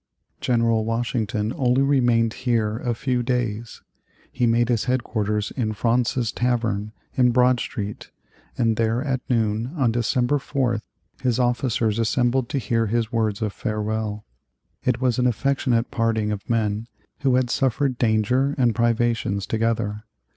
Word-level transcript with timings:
General 0.39 0.83
Washington 0.83 1.53
only 1.55 1.83
remained 1.83 2.33
here 2.49 2.77
a 2.79 2.95
few 2.95 3.21
days. 3.21 3.83
He 4.31 4.47
made 4.47 4.67
his 4.69 4.85
head 4.85 5.03
quarters 5.03 5.51
in 5.55 5.73
Fraunces's 5.73 6.31
Tavern, 6.31 6.91
in 7.13 7.29
Broad 7.29 7.59
Street, 7.59 8.09
and 8.57 8.77
there 8.77 9.03
at 9.03 9.21
noon 9.29 9.71
on 9.77 9.91
December 9.91 10.39
4th, 10.39 10.81
his 11.21 11.37
officers 11.37 11.99
assembled 11.99 12.49
to 12.49 12.57
hear 12.57 12.87
his 12.87 13.11
words 13.11 13.43
of 13.43 13.53
farewell. 13.53 14.25
It 14.83 14.99
was 15.01 15.19
an 15.19 15.27
affectionate 15.27 15.91
parting 15.91 16.31
of 16.31 16.49
men 16.49 16.87
who 17.19 17.35
had 17.35 17.51
suffered 17.51 17.99
danger 17.99 18.55
and 18.57 18.73
privations 18.73 19.45
together. 19.45 20.05